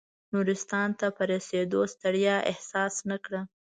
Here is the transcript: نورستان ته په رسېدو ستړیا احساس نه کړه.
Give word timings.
نورستان 0.33 0.89
ته 0.99 1.07
په 1.17 1.23
رسېدو 1.31 1.79
ستړیا 1.93 2.35
احساس 2.51 2.93
نه 3.09 3.17
کړه. 3.25 3.41